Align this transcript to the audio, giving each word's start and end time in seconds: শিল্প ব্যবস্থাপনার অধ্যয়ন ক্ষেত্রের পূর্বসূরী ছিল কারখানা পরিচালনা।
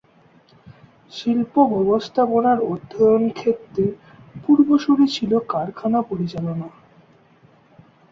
শিল্প 1.11 1.53
ব্যবস্থাপনার 1.71 2.59
অধ্যয়ন 2.71 3.23
ক্ষেত্রের 3.29 3.91
পূর্বসূরী 4.43 5.05
ছিল 5.07 5.31
কারখানা 5.47 5.99
পরিচালনা। 6.01 6.67